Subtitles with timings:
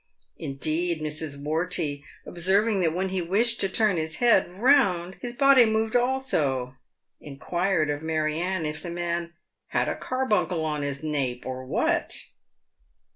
[0.39, 1.39] Indeed, Mrs.
[1.39, 6.73] Wortey, observing that when he wished to turn his head round his body moved also,
[7.19, 9.33] inquired of Mary Anne if the man"
[9.77, 12.15] had a carbuncle on his nape— or what